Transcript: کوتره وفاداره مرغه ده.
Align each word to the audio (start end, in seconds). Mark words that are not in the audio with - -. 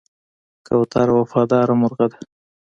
کوتره 0.67 1.13
وفاداره 1.19 1.73
مرغه 1.81 2.05
ده. 2.11 2.17